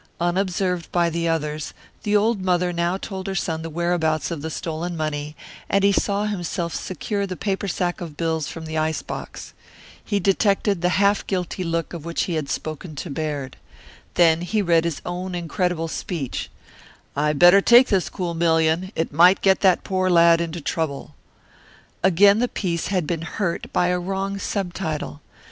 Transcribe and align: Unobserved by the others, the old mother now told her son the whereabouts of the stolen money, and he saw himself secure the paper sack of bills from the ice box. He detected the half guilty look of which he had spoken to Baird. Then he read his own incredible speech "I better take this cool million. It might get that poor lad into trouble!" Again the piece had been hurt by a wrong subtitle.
Unobserved 0.19 0.91
by 0.91 1.11
the 1.11 1.27
others, 1.27 1.75
the 2.01 2.15
old 2.15 2.41
mother 2.41 2.73
now 2.73 2.97
told 2.97 3.27
her 3.27 3.35
son 3.35 3.61
the 3.61 3.69
whereabouts 3.69 4.31
of 4.31 4.41
the 4.41 4.49
stolen 4.49 4.97
money, 4.97 5.35
and 5.69 5.83
he 5.83 5.91
saw 5.91 6.25
himself 6.25 6.73
secure 6.73 7.27
the 7.27 7.35
paper 7.35 7.67
sack 7.67 8.01
of 8.01 8.17
bills 8.17 8.47
from 8.47 8.65
the 8.65 8.79
ice 8.79 9.03
box. 9.03 9.53
He 10.03 10.19
detected 10.19 10.81
the 10.81 10.89
half 10.97 11.27
guilty 11.27 11.63
look 11.63 11.93
of 11.93 12.03
which 12.03 12.23
he 12.23 12.33
had 12.33 12.49
spoken 12.49 12.95
to 12.95 13.11
Baird. 13.11 13.57
Then 14.15 14.41
he 14.41 14.63
read 14.63 14.85
his 14.85 15.03
own 15.05 15.35
incredible 15.35 15.87
speech 15.87 16.49
"I 17.15 17.33
better 17.33 17.61
take 17.61 17.89
this 17.89 18.09
cool 18.09 18.33
million. 18.33 18.91
It 18.95 19.13
might 19.13 19.41
get 19.43 19.59
that 19.59 19.83
poor 19.83 20.09
lad 20.09 20.41
into 20.41 20.61
trouble!" 20.61 21.13
Again 22.01 22.39
the 22.39 22.47
piece 22.47 22.87
had 22.87 23.05
been 23.05 23.21
hurt 23.21 23.71
by 23.71 23.89
a 23.89 23.99
wrong 23.99 24.39
subtitle. 24.39 25.21